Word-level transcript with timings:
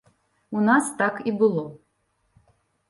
У 0.59 0.63
нас 0.69 0.89
так 1.03 1.21
і 1.31 1.37
было. 1.43 1.63